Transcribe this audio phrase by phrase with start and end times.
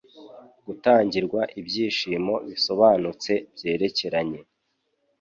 [0.65, 2.17] gutangirwa ibyigisho
[2.47, 4.39] bisobanutse byerekeranye